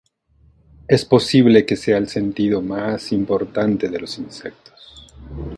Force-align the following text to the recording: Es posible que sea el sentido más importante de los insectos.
Es 0.87 1.05
posible 1.05 1.63
que 1.63 1.75
sea 1.75 1.97
el 1.99 2.09
sentido 2.09 2.59
más 2.63 3.11
importante 3.11 3.87
de 3.87 3.99
los 3.99 4.17
insectos. 4.17 5.13